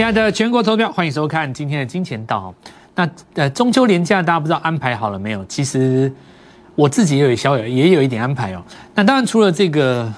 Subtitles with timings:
[0.00, 2.54] 亲爱的全国投票，欢迎收看今天的金钱道。
[2.94, 5.44] 那呃，中秋连假大家不知道安排好了没有？
[5.44, 6.10] 其实
[6.74, 8.62] 我自己也有小有也有一点安排哦。
[8.94, 10.10] 那当然除了这个，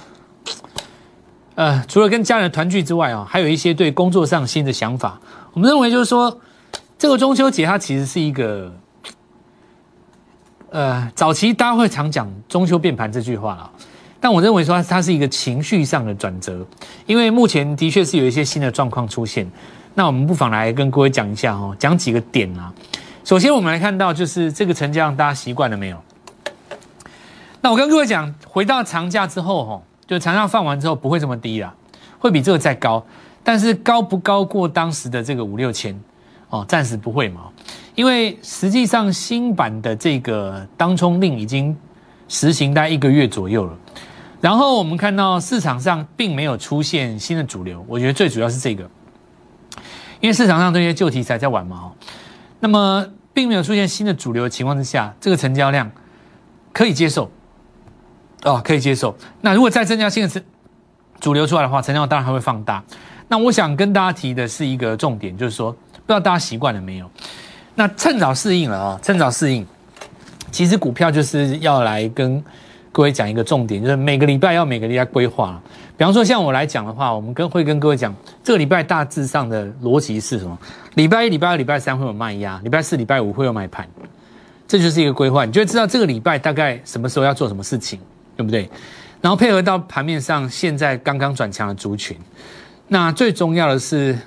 [1.57, 5.21] 呃，除了跟家人团聚之外哦，还有一些对工作上新的想法。
[5.53, 6.39] 我们认为就是说，
[6.97, 8.73] 这个中秋节它其实是一个，
[10.71, 13.69] 呃，早期大家会常讲“中秋变盘”这句话了。
[14.23, 16.65] 但我认为说它是一个情绪上的转折，
[17.07, 19.45] 因为目前的确是有一些新的状况出现。
[19.95, 22.73] 那我们不妨来跟各位讲一下哦，讲几个点啊。
[23.25, 26.01] 首先我们来看到就是这个成交量，大家习惯了没有？
[27.61, 31.75] 那我跟各位讲，回到长假之后哈，就长假放完之后不会这么低啦，
[32.21, 33.05] 会比这个再高。
[33.43, 36.01] 但是高不高过当时的这个五六千
[36.49, 36.65] 哦？
[36.69, 37.49] 暂时不会嘛，
[37.97, 41.77] 因为实际上新版的这个当冲令已经
[42.29, 43.77] 实行大概一个月左右了。
[44.43, 48.83] 然后我们看到市场上并没有出现新的主流，我觉得最主要是这个，
[50.19, 51.93] 因为市场上这些旧题材在玩嘛，
[52.59, 55.89] 那么并没有出现新的主流情况之下，这个成交量
[56.73, 57.31] 可以接受，
[58.43, 59.17] 哦，可以接受。
[59.43, 60.41] 那如果再增加新的主
[61.21, 62.83] 主流出来的话，成交量当然还会放大。
[63.29, 67.09] 那我想跟大家提的是一个重点，就是说，不知道大家习惯了没有？
[67.77, 69.65] 那趁早适应了啊，趁早适应。
[70.51, 72.43] 其实股票就是要来跟。
[72.93, 75.59] 各位讲一个重点，就是每个礼拜要每个礼拜规划。
[75.97, 80.59] 比方说，像我来讲的话，我们跟会跟各位讲，这个礼拜大致上的逻辑是什么？
[80.95, 83.89] 礼拜一、礼拜二、礼拜三会有卖压，礼拜四、礼拜五会有买盘，
[84.69, 85.47] 这就是一个规划。
[85.47, 87.99] 你就会知道这个礼拜大概什么时候要做什么事情，
[88.37, 88.69] 对不对？
[89.23, 92.15] 然后配合到盘面上现在刚刚转强的族群，
[92.89, 94.19] 那最重要的是，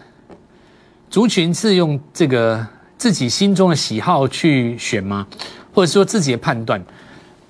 [1.12, 2.66] 族群是用这个
[2.98, 5.28] 自己心中的喜好去选吗？
[5.72, 6.84] 或者说自己的判断？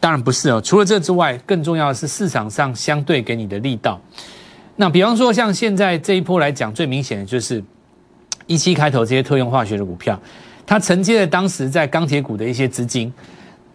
[0.06, 4.00] 当然不是哦，除了这之外，更重要的是市场上相对给你的力道。
[4.76, 7.64] 那比方说，像现在这一波来讲，最明显的就是
[8.46, 10.22] 一期开头这些特用化学的股票，
[10.64, 13.12] 它承接了当时在钢铁股的一些资金。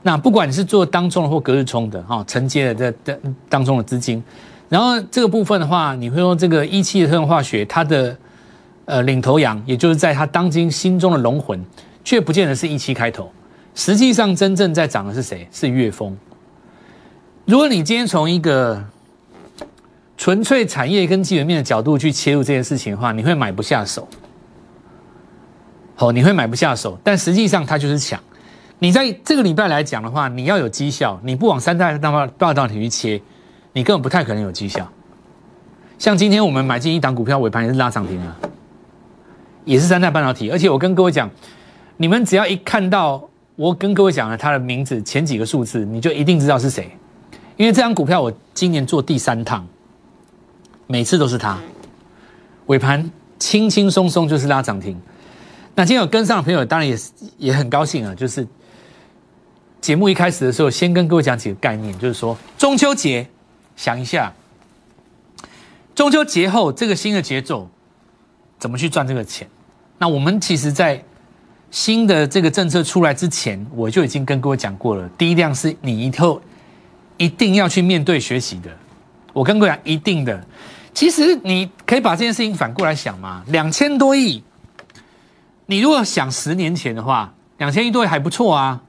[0.02, 4.22] 那不管你是做当中的或隔日冲的哈，承接了这当当中的资金。
[4.68, 8.16] 然后这个部分的话，你会说这个一期的特用化学，它的
[8.84, 11.60] 呃领头羊，也就是在它当今心中的龙魂，
[12.04, 13.28] 却不见得是一期开头。
[13.72, 15.48] 实际上，真正在涨的是谁？
[15.52, 16.16] 是岳峰。
[17.50, 18.80] 如果你今天从一个
[20.16, 24.06] 纯粹产业跟基本面的角度去切入这件事情的话，你会买不下手。
[25.96, 26.96] 好，你会买不下手。
[27.02, 28.20] 但实际上，它就是抢。
[28.78, 33.20] 你在这个礼拜来讲的话，你要有绩效，你不往三大大大道体去切，
[33.72, 34.88] 你根本不太可能有绩效。
[35.98, 38.36] 像今天我们买进一档股票，尾盘也是拉涨停啊，
[39.64, 40.50] 也是三大半导体。
[40.50, 41.28] 而且我跟各位讲，
[41.96, 43.28] 你们只要一看到。
[43.56, 46.90] 我跟各位讲了他的名字前几个数字，你就一定知道是谁，
[47.60, 49.68] 因为这张股票我今年做第三趟，
[50.86, 51.58] 每次都是它，
[52.68, 54.98] 尾盘轻轻松松就是拉涨停。
[55.74, 58.48] 那今天有跟上的朋友当然也是也很高兴啊，就是
[59.78, 63.28] 节目一开始的时候先跟各位讲几个概念，就是说中秋节
[63.76, 64.32] 想一下，
[65.94, 67.68] 中秋节后这个新的节奏
[68.58, 69.46] 怎么去赚这个钱？
[69.98, 71.04] 那我们其实，在
[71.70, 75.06] 新的这个政策出来之前，我就已经跟各位讲过了。
[75.18, 76.40] 第一辆是你以后
[77.20, 78.70] 一定要去面对学习的。
[79.34, 80.42] 我跟各位讲，一定的。
[80.94, 84.42] 其实你可以把这件事情反过来想嘛，两千多亿，
[85.66, 88.80] 你如果想十年前的话，两千亿多亿还不错啊。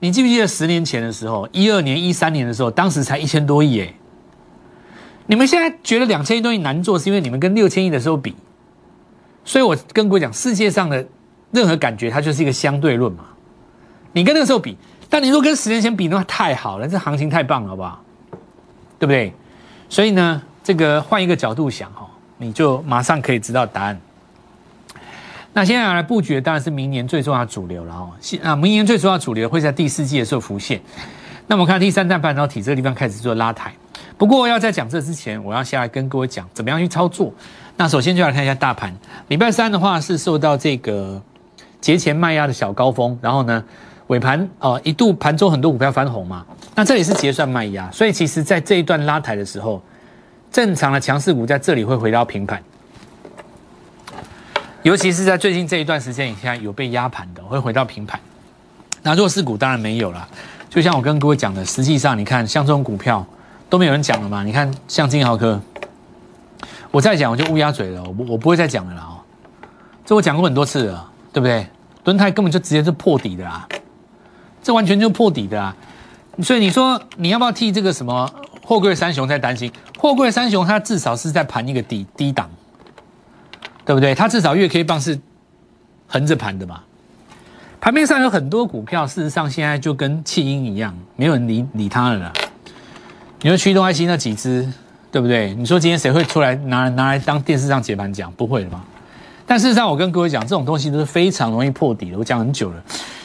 [0.00, 3.94] 你记不记得十年前的时候，一二年、一三年的时候，当时才一千多亿哎。
[5.26, 8.36] 你们现在觉得两千亿多亿难做，是因为你们跟六千亿的时候比。
[9.44, 11.06] 所以我跟各位讲，世界上的。
[11.54, 13.24] 任何感觉，它就是一个相对论嘛。
[14.14, 14.74] 你跟那个时候比，
[15.12, 18.02] 但你如果跟十年前比，那太好了，这行情太棒了，好不好？
[18.98, 19.30] 对不对？
[19.90, 22.08] 所以呢，这个换一个角度想哈，
[22.38, 24.00] 你就马上可以知道答案。
[25.52, 28.10] 那现在来布局，当然是明年最重要的主流了哦。
[28.42, 30.80] 啊，明年最重要的主流会在第四季的时候浮现。
[31.46, 33.70] 那我们看第三代半导体这个地方开始做拉抬。
[34.16, 37.30] 不过要在讲这之前，我要先来跟各位讲怎么样去操作。
[37.76, 38.96] 那首先就来看一下大盘，
[39.28, 41.20] 礼拜三的话是受到这个。
[41.82, 43.64] 节前卖压的小高峰，然后呢，
[44.12, 46.44] 尾盘哦一度盘中很多股票翻红嘛，
[46.74, 49.82] 那这里是结算卖压，所以其实在这一段拉抬的时候，
[50.50, 52.62] 正常的强势股在这里会回到平盘，
[54.82, 58.20] 尤其是在最近这一段时间，以下有被压盘的会回到平盘，
[59.00, 60.28] 那弱势股当然没有了，
[60.68, 63.24] 就像我跟各位讲的，实际上你看像这种股票
[63.70, 65.58] 都没有人讲了嘛，你看像金豪科，
[66.90, 69.16] 我再讲我就乌鸦嘴了，我我不会再讲了啦哦，
[70.04, 71.08] 这我讲过很多次了。
[71.34, 71.66] 对不对？
[72.04, 73.66] 敦泰根本就直接是破底的啦，
[74.62, 75.74] 这完全就破底的啦。
[76.42, 78.30] 所以你说你要不要替这个什么
[78.62, 79.70] 货柜三雄在担心？
[79.98, 82.48] 货柜三雄它至少是在盘一个底低档，
[83.84, 84.14] 对不对？
[84.14, 85.18] 它至少月 K 棒是
[86.06, 86.80] 横着盘的嘛。
[87.80, 92.32] 盘面上有很多股票，事实上现在就跟弃婴一样，没有人理理它了啦。
[93.40, 94.72] 你说驱动 IC 那几只，
[95.10, 95.52] 对不对？
[95.54, 98.30] 你说今天谁会出来拿拿来当电视上解盘讲？
[98.32, 98.84] 不会的吧？
[99.44, 102.16] 但事实上，我跟各位讲，这种东西都是非常容易破底的。
[102.16, 102.82] 我讲很久了。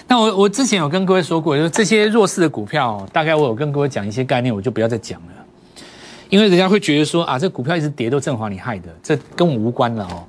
[0.07, 5.27] 那我我之前有跟各位说过，就是这些弱势的股票，大概我有跟各位讲一些概念，我就不要再讲了。
[6.29, 10.23] 因为人家会觉得说啊，这股票一直跌都正华你害的，这跟我无关了哦。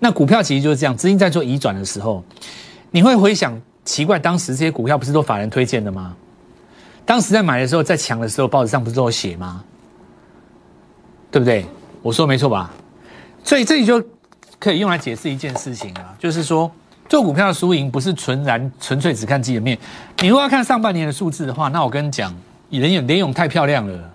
[0.00, 2.24] 那股票其实就是这样，资金在做移转的时候，
[2.90, 6.16] 你会回想奇怪，当时这些股票不是都法人推荐的吗？
[7.04, 9.62] 当时在买的时候，在抢的时候，报纸上不是都有写吗？
[11.30, 11.64] 对不对？
[12.02, 12.72] 我说没错吧？
[13.44, 14.04] 所以这里就
[14.58, 16.70] 可以用来解释一件事情啊，就是说
[17.12, 19.78] 做股票的输赢不是纯然纯粹只看基本面。
[20.22, 22.34] 你如果要看上半年的数字的话，那我跟你讲，
[22.70, 24.14] 联勇联勇太漂亮了。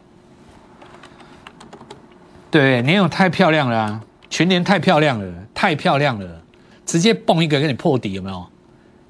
[2.49, 4.01] 对，年勇太漂亮了，
[4.31, 6.41] 全年太漂亮了，太漂亮了，
[6.87, 8.43] 直接蹦一个给你破底，有没有？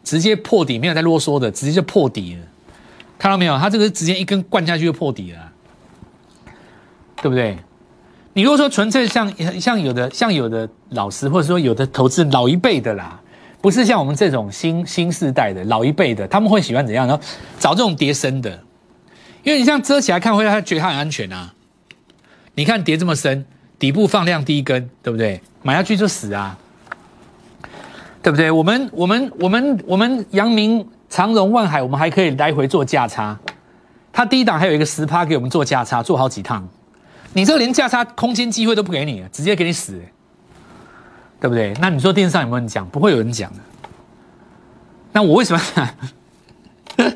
[0.04, 2.42] 直接破底，没有再啰嗦的，直接就破底了，
[3.18, 3.58] 看到没有？
[3.58, 5.40] 他这个直接一根灌下去就破底了，
[7.22, 7.58] 对不对？
[8.34, 13.22] 你如果说纯粹像像有的像有的老师或者说有的投资老一辈的啦，
[13.68, 17.06] 不是像我们这种新新世代的老一辈的，他们会喜欢怎样？
[17.06, 17.22] 然后
[17.60, 18.50] 找这种叠深的，
[19.44, 21.54] 因为你像遮起来看，会让他觉得他很安全啊。
[22.56, 23.46] 你看叠这么深，
[23.78, 25.42] 底部放量第一根，对不对？
[25.64, 26.58] 买下去就死啊，
[28.24, 28.50] 对不对？
[28.50, 33.38] 我们我们我们我们阳明长荣万海，我们还可以来回做价差，
[34.14, 36.66] 它低档还有一个十趴给我们做价差，做好几趟。
[37.34, 40.02] 你这连价差空间机会都不给你，直接给你死，
[41.40, 41.74] 对不对？
[41.80, 42.86] 那你说电视上有没有人讲？
[42.90, 43.60] 不会有人讲的。
[45.12, 45.62] 那我为什么？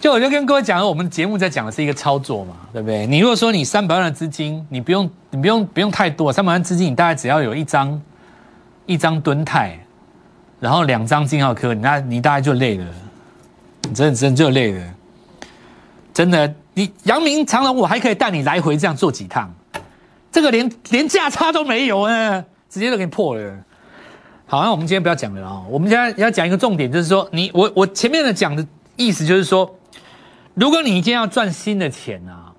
[0.00, 3.06] 就我就跟各位讲了，我们节目在讲的是一个操作嘛，对不对？
[3.06, 8.00] 你如果说你三百万的资金，你不用你不用不用太多，三百万资金你大概只要有一张
[8.84, 9.78] 一张吨泰，
[10.60, 12.86] 然后两张金浩科，你那你大概就累了，
[13.84, 14.94] 你真的真的就累了，
[16.12, 16.54] 真的。
[16.76, 19.48] 你阳明长隆，我还可以带你来回这样做几趟，
[20.32, 22.44] 这个连连价差都没有啊，
[22.74, 23.56] 直接就给你破了。
[24.46, 28.66] 好，那我们今天不要讲了啊，我们现在要讲一个重点，就是说你我我前面的讲的
[28.96, 29.74] 意思就是说。
[30.56, 32.52] 如果你今天要赚新的钱啊，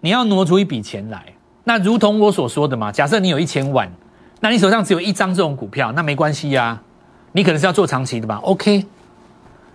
[0.00, 1.34] 你要挪出一笔钱来，
[1.64, 3.92] 那如同我所说的嘛，假设你有一千万，
[4.40, 6.80] 那你手上只有一张这种股票，那没关系呀，
[7.32, 8.86] 你可能是要做长期的吧？OK，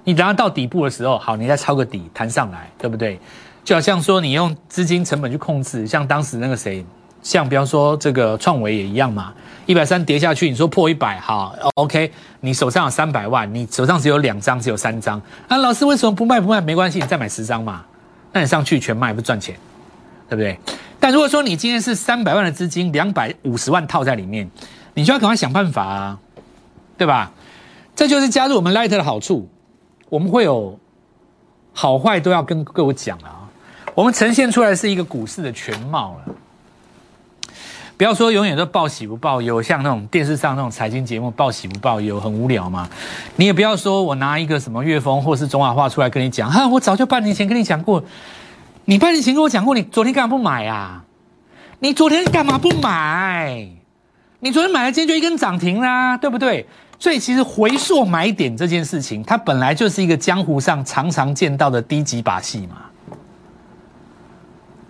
[0.03, 3.19] 你等下到底部的时候，好，你再抄个底弹上来，对不对？
[3.63, 6.83] 就好像说你用资金成本去控制，像当时那个谁。
[7.23, 9.33] 像比方说这个创维也一样嘛，
[9.65, 12.11] 一百三跌下去，你说破一百，好，OK，
[12.41, 16.59] 你手上有三百万，你手上只有两张，只有三张，啊，老师为什么不卖不卖？
[16.59, 17.85] 没关系，你再买十张嘛，
[18.33, 19.55] 那你上去全卖不赚钱，
[20.29, 20.59] 对不对？
[20.99, 24.49] 但如果说你今天是三百万的资金，两百五十万套在里面，
[24.93, 26.19] 你就要赶快想办法啊，
[26.97, 27.31] 对吧？
[27.95, 29.47] 这就是加入我们 Light 的好处，
[30.09, 30.77] 我们会有
[31.71, 33.47] 好坏都要跟各位讲啊，
[33.95, 36.35] 我们呈现出来是一个股市的全貌了。
[38.03, 42.85] 不要说永远都报喜不报忧，像那种电视上那种财经节目报喜不报忧，很无聊嘛。
[43.37, 48.03] 你也不要说我拿一个什么岳峰或是中华话出来跟你讲，哈，我早就半年前跟你讲过，
[48.83, 51.05] 你半年前跟我讲过，你昨天干嘛不买啊？
[51.79, 53.69] 你昨天干嘛不买？
[54.41, 56.67] 你昨天买了，今天就一根涨停啦，对不对？
[56.99, 62.79] 所以其实回溯买点这件事情，它本来就是一个江湖上常常见到的低级把戏嘛。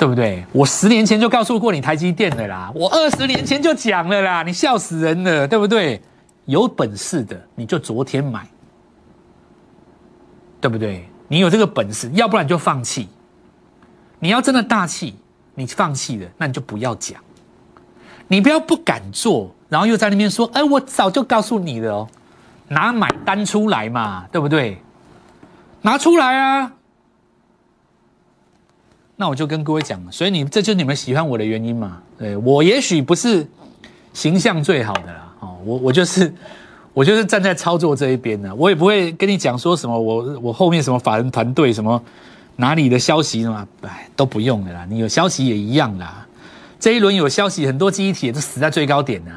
[0.03, 0.45] 对不对？
[0.51, 6.01] 我十年前就告诉过你台积电的啦，我二十年前就讲了啦，你笑死人了，对不对？
[6.43, 8.45] 有本事的你就昨天买，
[10.60, 11.07] 对不对？
[11.29, 13.07] 你有这个本事，要不然就放弃。
[14.19, 15.15] 你要真的大气，
[15.55, 17.17] 你放弃了，那你就不要讲。
[18.27, 22.10] 你不要不敢做，然后又在那边说，哎，我早就告诉你了哦，
[22.67, 24.77] 拿买单出来嘛，对不对？
[25.81, 26.74] 拿出来啊！
[29.24, 31.98] 那我就跟各位讲，所以你这就是你们喜欢我的原因嘛？
[32.20, 33.48] 对我也许不是
[34.12, 36.34] 形象最好的啦，哦，我我就是
[36.94, 42.03] 我就是站在操作这一边的，我也不会跟你讲说什么我我后面什么法人团队什么
[42.58, 46.27] 哪里的消息什么，哎都不用的啦，你有消息也一样啦。
[46.77, 49.32] 这一轮有消息，很多记忆体都死在最高点呢。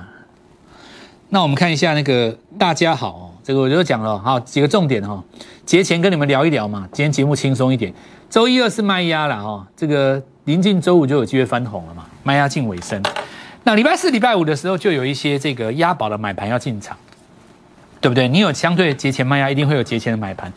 [1.29, 5.23] 那我们看一下那个大家好，这个我就讲了好几个重点哈，
[5.65, 7.95] 节前跟你们聊一聊嘛，今天节目轻松一点。
[8.29, 13.01] 周一、二是卖压了哈，这个临近周五就有机会翻红了嘛，卖压近尾声。
[13.63, 16.97] 那礼拜四、礼拜五的时候就有一些这个押宝的买盘要进场，
[18.01, 18.27] 对不对？
[18.27, 20.53] 你有相对节前卖压，一定会有节前的买盘。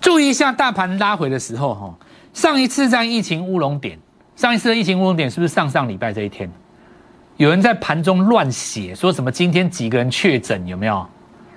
[0.00, 1.94] 注意一下大盘拉回的时候哈，
[2.34, 3.96] 上一次在疫情乌龙点，
[4.34, 6.50] 上一次的疫情乌龙点是不是上上礼拜这一天？
[7.36, 11.06] 有人在盘中乱写，说什么今天几个人确诊，有没有？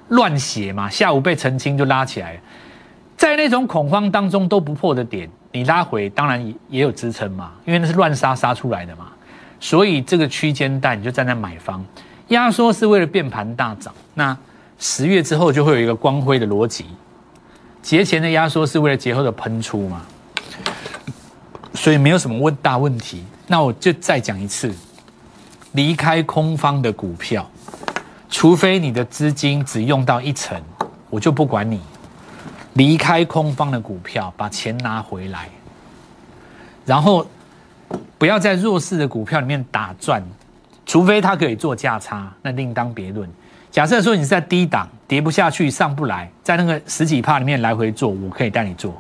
[0.10, 2.40] 乱写嘛，下午被澄清就拉起来，
[3.18, 9.08] 在那种恐慌当中都不破的点，你拉回当然也也有支撑嘛，因为那是乱杀杀出来的嘛，
[9.60, 11.84] 所以这个区间带你就站在买方，
[12.28, 14.38] 压缩是为了变盘大涨，那
[14.78, 16.86] 十月之后就会有一个光辉的逻辑，
[17.82, 20.02] 节前的压缩是为了节后的喷出嘛，
[21.74, 24.72] 所以没有什么问大问题，那我就再讲一次，
[25.72, 27.50] 离开空方的股票。
[28.30, 30.62] 除非你的资金只用到一成，
[31.10, 31.80] 我就不管你。
[32.74, 35.48] 离开空方的股票，把钱拿回来，
[36.86, 37.26] 然后
[38.18, 40.22] 不要在弱势的股票里面打转。
[40.86, 43.28] 除非它可以做价差，那另当别论。
[43.72, 48.94] 假设说你是在低档跌不下去、上不来，在那个十几帕里面来回做，我可以带你做。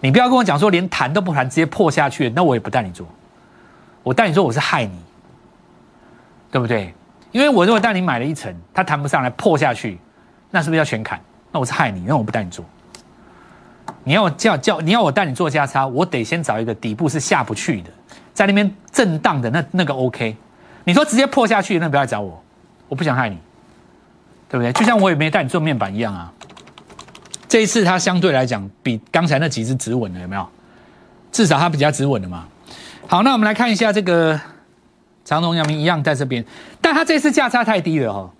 [0.00, 3.06] 你不要跟我讲说连弹都不弹，直接破下去，那我也不带你做。
[4.02, 4.98] 我带你做，我是害你，
[6.50, 6.92] 对不对？
[7.30, 9.98] 因为我如果带你买了一层，它弹不上来破下去，
[10.50, 11.20] 那是不是要全砍？
[11.52, 12.64] 那我是害你，那我不带你做。
[14.04, 17.90] 你要叫叫你要我带你做价差，我得先找一个底部是下不去的，
[18.32, 20.34] 在那边震荡的那那个 OK。
[20.84, 22.42] 你说直接破下去，那不要找我，
[22.88, 23.36] 我不想害你，
[24.48, 24.72] 对不对？
[24.72, 26.32] 就像我也没带你做面板一样啊。
[27.46, 30.48] 这一次它相对来讲比刚才那几只止稳了，有没有？
[31.30, 32.46] 至少它比较止稳的嘛。
[33.06, 34.40] 好，那我们来看一下这个。
[35.28, 36.42] 长隆、阳明一样在这边，
[36.80, 38.30] 但它这次价差太低了哈，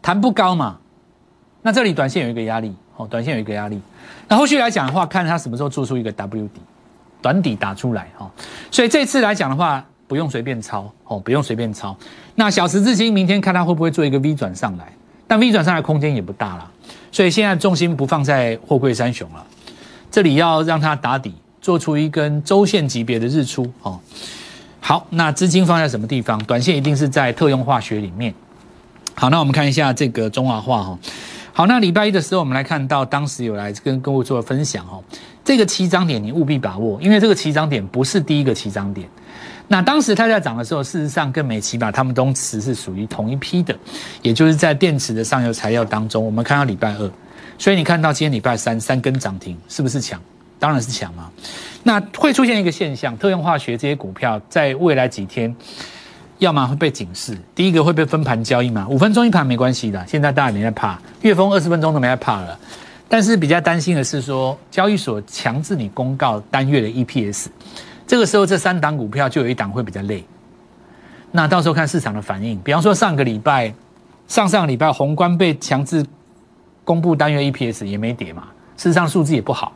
[0.00, 0.78] 弹不高嘛。
[1.62, 3.82] 那这里短线有一个压力哦，短线有一个压力。
[4.28, 6.60] 那后续来讲的话，看它什么时候做出一个 W 底，
[7.20, 8.30] 短底打出来哈。
[8.70, 11.96] 所以这次来讲的话，不用随便抄哦，不用随便抄。
[12.36, 14.92] 那小十字星明天看它会不会做一个 V 转上来，
[15.26, 16.70] 但 V 转上来空间也不大了，
[17.10, 19.44] 所以现在重心不放在货柜三雄了，
[20.12, 23.98] 这里要让它打底，做出一根周线级别的日出哦。
[24.86, 26.38] 好，那资金放在什么地方？
[26.44, 28.34] 短线一定是在特用化学里面。
[29.14, 30.98] 好，那我们看一下这个中华化哈。
[31.54, 35.02] 好，那礼拜一的时候，我们来看到当时有来跟各位做分享哦。
[35.42, 39.08] 这个起涨点你务必把握，因为这个起涨点不是第一个起涨点。
[39.68, 43.74] 那当时它在涨的时候，事实上跟美奇吧，他们东池是属于同一批的，
[44.20, 46.22] 也就是在电池的上游材料当中。
[46.22, 47.10] 我们看到礼拜二，
[47.56, 50.20] 所以你看到今天礼拜三三根涨停，是不是强？
[50.58, 51.30] 当然是强嘛。
[51.82, 55.54] 那会出现一个现象，特用化学这些股票在未来几天，
[56.38, 62.58] 要么会被警示，第一个会被分盘交易嘛，五分钟一盘没关系的，现在大家没在怕，月峰二十分钟都没在怕了。
[63.06, 67.46] 但是比较担心的是说，交易所强制你公告单月的 EPS，
[68.06, 70.24] 这个时候这三档股票就有一档会比较累。
[71.30, 73.72] 那到时候看市场的反应，比方说上个礼拜、
[74.26, 76.04] 上上个礼拜宏观被强制
[76.82, 78.44] 公布单月 EPS 也没跌嘛，
[78.76, 79.72] 事实上数字也不好。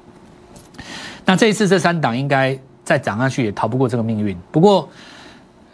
[1.24, 4.36] 那这一次这三档应该再涨上去也逃不过这个命运。
[4.50, 4.88] 不过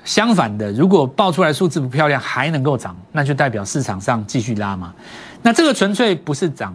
[0.05, 4.93] 相反的，如果爆出来数字不漂亮还能够涨，那就代表市场上继续拉嘛。
[5.43, 6.75] 那这个纯粹不是涨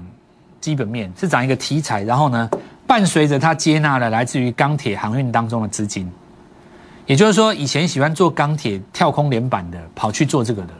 [0.60, 2.04] 基本面，是涨一个题材。
[2.04, 2.50] 然后呢，
[2.88, 6.12] 伴随着它接纳了来自于钢铁航运当中的资金，
[7.06, 10.74] 也就是说，以前喜欢做钢铁跳空连板的，跑去做这个的。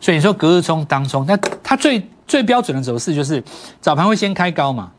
[0.00, 3.42] 所以你说隔日冲当冲，那它最最标准的走势就是
[3.80, 4.90] 早盘会先开高嘛，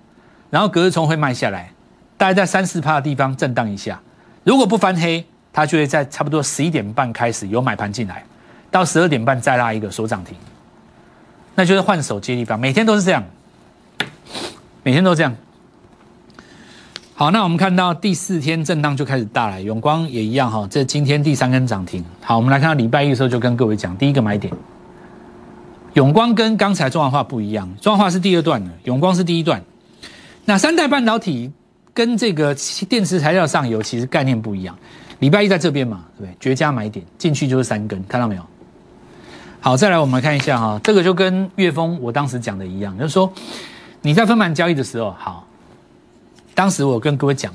[0.52, 1.72] 然后隔日冲会卖下来。
[2.18, 4.00] 大概在三四趴的地方震荡一下，
[4.44, 8.24] 如果不翻黑，它就会在差不多十一点半开始有买盘进来，
[8.70, 10.38] 到十二点半再拉一个锁涨停，
[11.56, 13.24] 那就是换手接力棒，每天都是这样，
[14.84, 15.36] 每天都这样。
[17.16, 22.06] 好，那我们看到第四天震荡就开始大了，永光也一样哈，这今天第三根涨停。
[22.22, 24.54] 好，我们来看到礼拜一的时候就跟各位讲，第一个买点，
[25.94, 29.60] 永光跟刚才中华化不一样，中华化是第二段的，永光是第一段。
[30.46, 31.52] 那三代半导体。
[31.94, 32.56] 跟这个
[32.88, 34.74] 电池材料上游其实概念不一样。
[35.20, 36.38] 礼拜一在这边嘛，对不对？
[36.40, 38.46] 绝佳买点，进去就是三根，看到没有？
[39.60, 43.30] 好，再来我们看一下哈，这个就跟岳峰我当时讲的一样，就是说
[44.02, 45.46] 你在分盘交易的时候，好，
[46.56, 47.54] 当时我跟各位讲，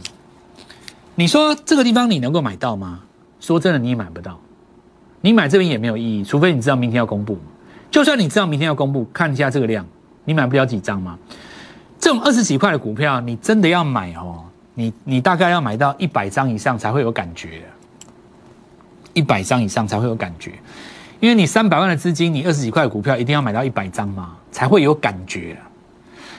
[1.14, 3.00] 你说这个地方你能够买到吗？
[3.40, 4.38] 说真的，你也买不到，
[5.23, 7.38] 你买这边也没有意义，除非你知道明天要公布。
[7.90, 9.87] 就算你知道明天要公布，看一下这个量，
[10.26, 11.19] 你买不了几张吗？
[11.99, 14.45] 这种二十几块的股票，你真的要买哦？
[14.75, 17.62] 你你大概要买到一百张以上才会有感觉，
[19.15, 20.53] 一百张以上才会有感觉，
[21.19, 25.57] 因为你三百万的资金，你二十几块的股票一定要买到一百张嘛，才会有感觉。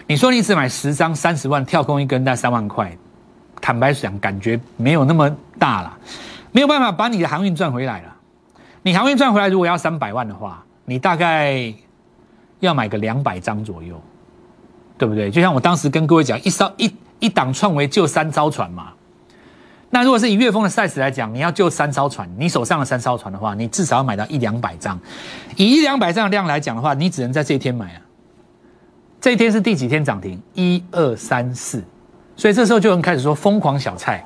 [0.05, 2.95] 你说你只买十张，三十万跳空一根，那三万块，
[3.59, 5.97] 坦白讲，感觉没有那么大了，
[6.51, 8.15] 没有办法把你的航运赚回来了。
[8.83, 11.73] 你航运赚回来，如果要三百万的话，你大概
[12.59, 13.99] 要买个两百张左右。
[14.97, 15.29] 对不对？
[15.29, 18.93] 就像我当时跟各位讲，一艘一一档创维就三艘船嘛，
[19.89, 24.99] 那如果是以月峰的 size 来讲，你要救三艘船，你手上的三艘船的话，你至少要买到一两百张。
[25.55, 28.01] 以一两百张的量来讲的话，你只能在这一天买啊。
[29.21, 30.41] 这一天是第几天涨停？
[30.53, 31.83] 一二三四，
[32.35, 34.23] 所以这时候就能开始说疯狂小菜。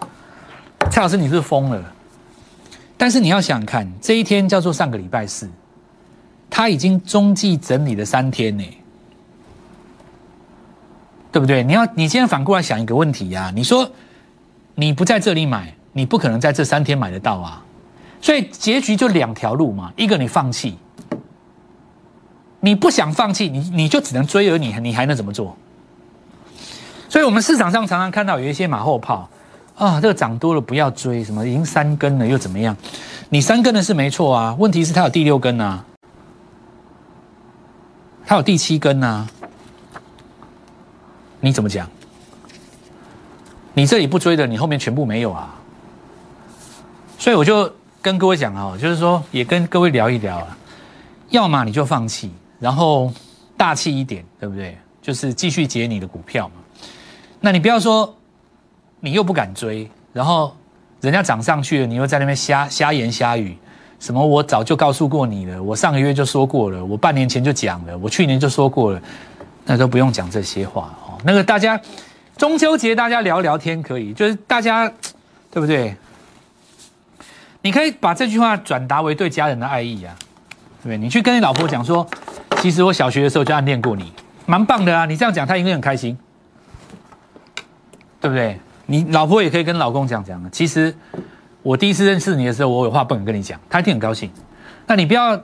[0.90, 1.82] 蔡老师，你是疯了。
[2.98, 5.50] 但是你要想看，这一天叫做上个礼拜四，
[6.50, 8.64] 它已经中继整理了三天呢，
[11.32, 11.64] 对不对？
[11.64, 13.90] 你要你现在反过来想一个问题呀，你说
[14.76, 17.64] 你不在这里买，你不可能在这三天买得到啊。
[18.22, 20.78] 所以结局就两条路嘛，一个你放弃。
[22.60, 25.58] 你不想放弃，你你就只能追，而你你还能怎么做？
[27.10, 29.28] 所以，我们市场上常常看到有一些马后炮
[29.76, 32.78] 啊，这个涨多了不要追，什么已经三根了又怎么样？
[33.30, 35.84] 你三根的是没错啊，问题是它有第六根啊，
[38.28, 39.28] 它有第七根啊，
[41.42, 41.90] 你怎么讲？
[43.74, 45.56] 你这里不追的，你后面全部没有啊。
[47.18, 47.72] 所以我就
[48.02, 50.58] 跟各位讲啊，就是说也跟各位聊一聊啊，
[51.30, 52.32] 要么你就放弃。
[52.60, 53.12] 然后
[53.58, 54.78] 大气一点，对不对？
[55.02, 56.56] 就是继续接你的股票嘛。
[57.40, 58.16] 那你不要说
[59.00, 60.56] 你又不敢追，然后
[61.00, 63.58] 人家涨上去了，你又在那边瞎瞎言瞎语，
[64.00, 69.02] 什么我早就告诉过你了，我上个月就说过了，我半年前就讲了，我去年就说过了，
[69.66, 70.96] 那都不用讲这些话。
[71.24, 71.80] 那个大家
[72.38, 74.92] 中秋节大家聊聊天可以，就是大家
[75.52, 75.96] 对不对？
[77.62, 80.16] 你可以把这句话转达为对家人的爱意啊，
[80.82, 80.98] 对不对？
[80.98, 82.08] 你去跟你老婆讲说。
[82.62, 84.14] 其实我小学的时候就暗恋过你，
[84.46, 85.06] 蛮棒的啊！
[85.08, 86.16] 你这样讲，他应该很开心，
[88.20, 88.60] 对不对？
[88.86, 90.52] 你老婆也可以跟老公讲讲。
[90.52, 90.96] 其实
[91.64, 94.30] 我第一次认识你的时候，我有话不敢跟你讲，他一定很高兴。
[94.86, 95.36] 那你不要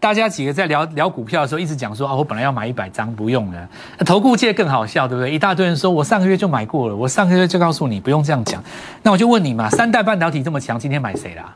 [0.00, 3.68] 大家几个在聊聊股票的时候，一直讲说啊，我本来要买一百张，不用了。
[4.06, 5.32] 投顾界更好笑，对不对？
[5.32, 8.62] 一大堆人说我上个月就买过了，我上个月就告诉你不用这样讲。
[9.02, 11.52] 那我就问你嘛，三代半导体这么强，今天买谁啦？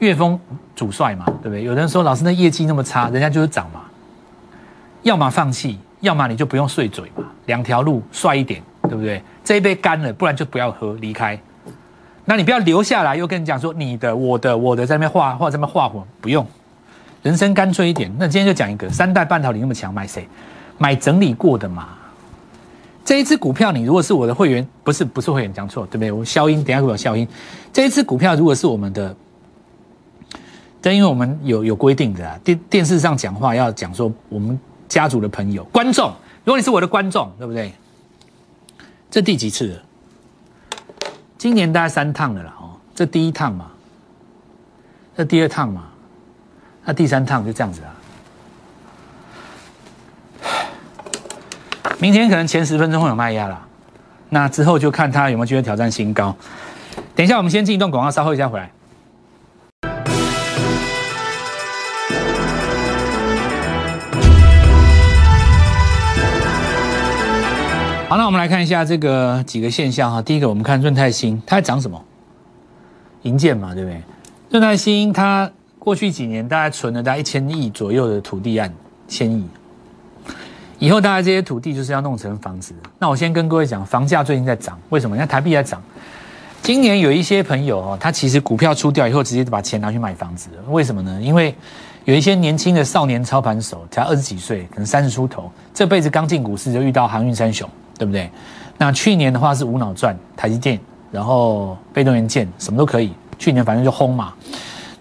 [0.00, 0.38] 岳峰
[0.74, 1.62] 主帅嘛，对不对？
[1.62, 3.82] 有人说老师那业绩那么差，人家就是涨嘛。
[5.02, 7.24] 要么放弃，要么你就不用碎嘴嘛。
[7.46, 9.22] 两条路，帅一点，对不对？
[9.44, 11.38] 这一杯干了，不然就不要喝，离开。
[12.28, 16.46] 那你不要留下来，又跟你讲说你的、我的、我的在那边画画，在那边画火，不用。
[17.22, 18.14] 人生干脆一点。
[18.18, 20.28] 那今天就讲一个三代半导体那么强，买谁？
[20.76, 21.88] 买整理过的嘛。
[23.02, 26.12] 这一支股票，你如果是我的会员，不是不是会员讲错，对不对？
[26.12, 27.26] 我消音，等下会有消音。
[27.72, 29.16] 这一支股票如果是我们的。
[30.82, 36.12] 但因为我们有有规定的啊，电电视上讲话要讲说我们家族的朋友观众，
[36.44, 37.72] 如果你是我的观众，对不对？
[39.10, 39.82] 这第几次了？
[41.38, 43.70] 今年大概三趟了啦，哦，这第一趟嘛，
[45.16, 45.84] 这第二趟嘛，
[46.84, 47.94] 那第三趟就这样子啊。
[52.00, 53.66] 明天可能前十分钟会有卖压啦，
[54.28, 56.36] 那之后就看他有没有机会挑战新高。
[57.14, 58.70] 等一下，我们先进一段广告，稍后一下回来。
[68.08, 70.22] 好，那我们来看一下这个几个现象哈。
[70.22, 72.02] 第一个，我们看润泰新，它在涨什么？
[73.24, 74.00] 银建嘛，对不对？
[74.48, 78.72] 润泰新它过去几年大概存了大概一千亿左右的土地案，
[79.06, 79.46] 千亿。
[80.78, 82.72] 以后大概这些土地就是要弄成房子。
[82.98, 85.14] 那我先跟各位讲，房价最近在涨，为什么？
[85.14, 85.82] 因为台币在涨。
[86.62, 91.20] 今年有一些朋友哦，他其实股票出掉以后，直接把钱拿去买房子，为什么呢？
[91.20, 91.54] 因为
[92.06, 97.68] 有一些年轻的少年操盘手，才二十几岁，可能三十出头，这辈子刚进股市就遇到航运三雄。
[97.98, 98.30] 对不对？
[98.78, 100.78] 那去年的话是无脑赚台积电，
[101.10, 103.12] 然后被动元件什么都可以。
[103.38, 104.32] 去年反正就轰嘛。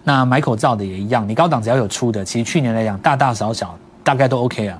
[0.03, 4.79] 那买口罩的也一样，你高档只要有出的，其实去年来讲大大小小大概都 OK 啊。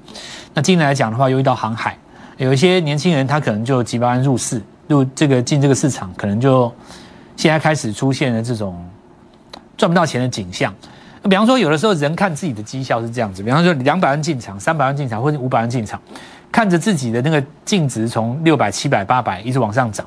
[0.54, 1.98] 那今年来讲的话，又遇到航海，
[2.38, 6.72] 有一些年轻人他可能就几百万入市，入这个进这个市场，可能就
[7.36, 8.84] 现在开始出现了这种
[9.76, 10.74] 赚不到钱的景象。
[11.22, 16.00] 那比方说，有的时候人看自己的绩效是这样子，比方说两百万进场，三百万进场，或者五百万进场。
[16.58, 20.04] 看着自己的那个净值从六百、七百、八百一直往上涨，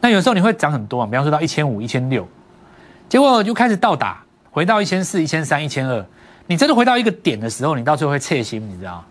[0.00, 2.26] 那有时候你会涨很多啊，比方说到一千五、一千六，
[3.08, 6.04] 结果就开始倒打，回到一千四、一千三、一千二，
[6.48, 9.04] 你真的回到一个点的时候，你到最后会切心，你知道？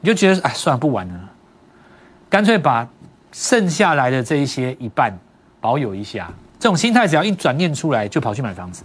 [0.00, 1.14] 你就觉得哎，算了，不玩了，
[2.30, 2.88] 干脆把
[3.32, 5.12] 剩下来的这一些一半
[5.60, 6.30] 保有一下。
[6.60, 8.84] 这种心态只要一转念出来，就跑去买房子，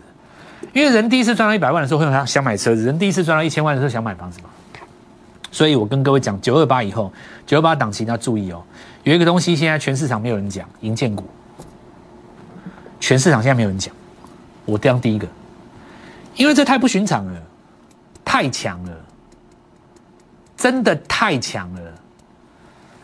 [0.73, 4.49] 因为人第一次赚到一百万的时候会想想买车子，人第一次赚到一千万的时候想买房子嘛。
[5.51, 7.11] 所以我跟各位讲，九二八以后，
[7.45, 8.63] 九二八档期要注意哦。
[9.03, 11.25] 有一个东西现在全市场没有人讲，银建股，
[12.99, 13.93] 全市场现在没有人讲，
[14.65, 15.27] 我当第一个，
[16.35, 17.41] 因为这太不寻常了，
[18.23, 18.91] 太强了，
[20.55, 21.81] 真的太强了，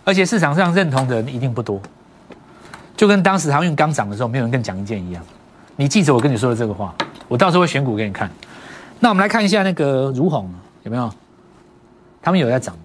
[0.06, 1.82] 而且市场上认同的人一定不多。
[2.96, 5.24] 就跟当时航运刚涨的时候，没有人跟讲一件一样。
[5.76, 6.96] 你记着我跟你说的这个话，
[7.28, 8.32] 我到时候会选股给你看。
[9.00, 10.50] 那我们来看一下那个如虹
[10.84, 11.12] 有没有？
[12.28, 12.76] 他们有在涨，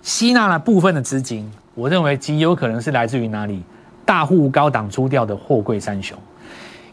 [0.00, 3.64] 吸纳了部分的资金，我认为极有可能是来自于哪里？
[4.04, 6.16] 大户高档出掉的货柜三雄，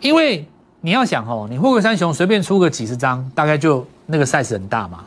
[0.01, 0.43] 因为
[0.81, 5.03] 你要想哦，你货柜三雄随便出个几十张，大概就那个 size 很大嘛。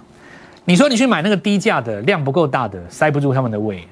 [0.65, 3.85] 你说你去买那个低价的量不够大的，塞不住他们的胃，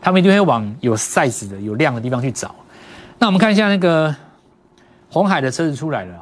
[0.00, 2.54] 他们一定会往有 size 的、有量的地方去找。
[3.18, 4.14] 那我们看一下那个
[5.10, 6.14] 红海的车子出来了，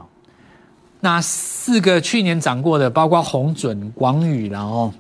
[1.01, 4.91] 那四个去年涨过的，包括红准、广宇，然后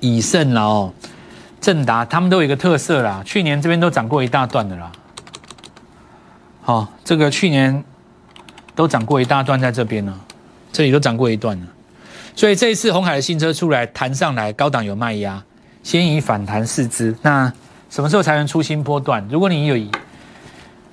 [0.00, 0.92] 以盛，然后
[1.60, 4.92] 正达，他们都有一个特色啦，去年这边都涨过一大段的啦。
[6.62, 7.82] 好，这个去年
[8.74, 10.14] 都涨过一大段在这边呢，
[10.72, 11.66] 这里都涨过一段了。
[12.36, 15.42] 所以这一次红海的新车出来弹上来，高档有卖压，
[15.82, 17.16] 先以反弹试之。
[17.22, 17.52] 那
[17.90, 19.26] 什么时候才能出新波段？
[19.30, 19.76] 如果你有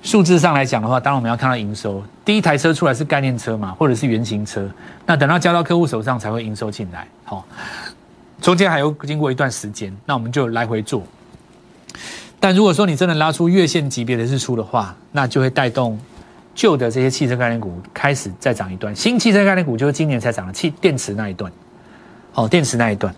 [0.02, 2.02] 数字上来讲的话，当然我们要看到营收。
[2.24, 4.68] 第一台车出来是概念车嘛，或者是原型车，
[5.04, 7.06] 那等到交到客户手上才会营收进来。
[7.24, 7.44] 好，
[8.40, 11.02] 中间还有经过一段时间，那我们就来回做。
[12.38, 15.98] 但如果说你真的拉出月线级别的日出的话，那就会带动。
[16.54, 21.52] 旧的这些汽车概念股开始再涨一段，新汽车概念股就是今年才涨的汽电池那一段，
[22.32, 23.14] 好，电池那一段。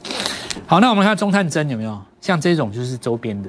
[0.66, 2.02] 好，那我们看中探针有没有？
[2.20, 3.48] 像这种就是周边的。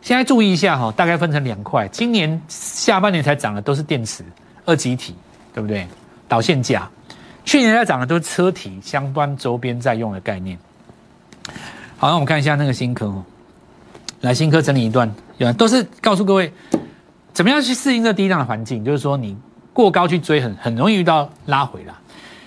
[0.00, 4.24] 现在注意一下哈，大概分成两块，今年下半年才涨的都是电池、
[4.64, 5.14] 二级体，
[5.52, 5.86] 对不对？
[6.26, 6.88] 导线架。
[7.44, 10.58] 去年在涨的都是车体相关周边在用的概念。
[12.00, 13.24] 好，那我们看一下那个新科哦，
[14.20, 16.52] 来新科整理一段，有都是告诉各位。
[17.32, 18.84] 怎么样去适应这低档的环境？
[18.84, 19.36] 就是说，你
[19.72, 22.00] 过高去追，很很容易遇到拉回啦。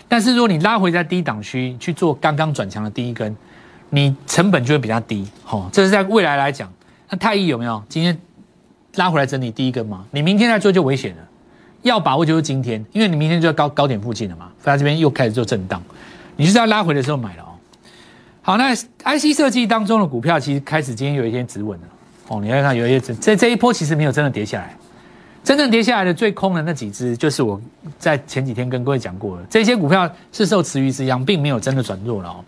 [0.08, 3.36] 但是如果你拉回在低档区去做刚刚转强的第一根，
[3.90, 5.28] 你成本就会比较低。
[5.50, 6.72] 哦，这是在未来来讲。
[7.10, 7.84] 那太易有没有？
[7.90, 8.18] 今天
[8.96, 10.06] 拉回来整理第一根嘛？
[10.12, 11.24] 你明天再做就危险了。
[11.82, 14.50] 要把握就是今天，因为你明天就要高高点附近了嘛。
[14.62, 15.84] 在这边又开始做震荡，
[16.38, 17.44] 你就是要拉回的时候买了。
[18.43, 21.88] 好，那 IC 设计当中的股票其实开始今天有一天止稳了。
[22.27, 24.75] 哦，你要看有一些这这一波其实没有真的跌下来。
[25.43, 27.60] 真正跌下来的最空的那几只，就是我
[27.99, 29.43] 在前几天跟各位讲过了。
[29.49, 32.43] 这些股票是受池鱼之殃，并没有真的转弱了哦。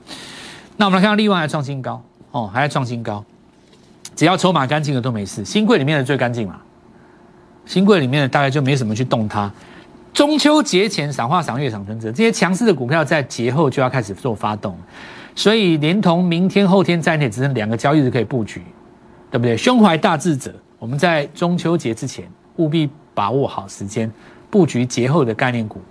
[0.78, 2.02] 那我们来看到利旺还创新高
[2.32, 3.24] 哦，还在创新高。
[4.16, 5.44] 只要筹码干净的都没事。
[5.46, 6.60] 新贵里面的最干净嘛，
[7.66, 9.52] 新贵里面的大概就没什么去动它。
[10.14, 14.78] 中秋节前赏化赏月赏春者这些强势的股票在节后就要开始做发动，
[15.36, 18.62] 所以连同明天后天在内，只剩两个交易日可以布局，
[19.32, 19.58] 对不对？
[19.58, 22.28] 胸怀大志者，我们在中秋节之前。
[22.58, 24.12] 务必把握好时间，
[24.52, 25.82] 布局节后的概念股。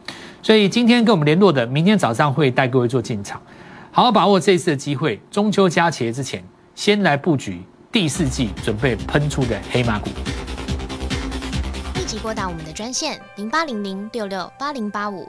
[0.40, 3.42] 所以今天跟我们联络的，明天早上会带各位做进场，
[3.90, 5.20] 好好把握这次的机会。
[5.28, 6.40] 中秋佳节之前，
[6.76, 10.08] 先来布局第四季准备喷出的黑马股。
[11.96, 15.28] 立即拨打我们的专线零八零零六六八零八五